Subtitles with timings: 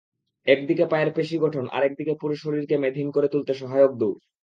[0.47, 4.19] একদিকে পায়ের পেশি গঠন, আরেকদিকে পুরো শরীরকে মেদহীন করে তুলতে সহায়ক দৌড়।